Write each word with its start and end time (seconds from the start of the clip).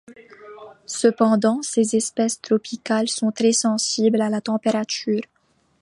Cependant, 0.87 1.61
ces 1.61 1.95
espèces 1.95 2.41
tropicales 2.41 3.07
sont 3.07 3.31
très 3.31 3.51
sensibles 3.53 4.21
à 4.23 4.29
la 4.29 4.41
température. 4.41 5.21